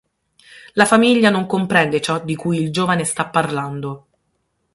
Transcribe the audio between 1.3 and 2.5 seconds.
comprende ciò di